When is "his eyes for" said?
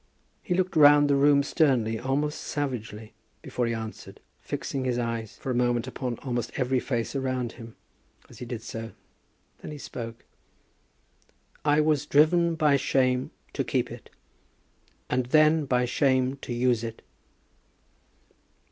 4.83-5.51